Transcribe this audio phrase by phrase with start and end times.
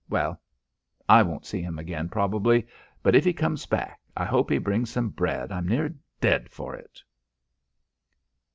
[0.09, 0.41] Well....
[1.07, 2.65] I won't see him again, probably....
[3.03, 5.51] But if he comes back, I hope he brings some bread.
[5.51, 7.03] I'm near dead for it."